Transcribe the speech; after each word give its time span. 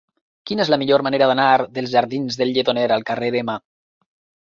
Quina 0.51 0.63
és 0.65 0.71
la 0.73 0.79
millor 0.83 1.03
manera 1.09 1.27
d'anar 1.33 1.51
dels 1.77 1.93
jardins 1.93 2.41
del 2.43 2.57
Lledoner 2.57 2.89
al 2.99 3.09
carrer 3.13 3.33
M? 3.47 3.61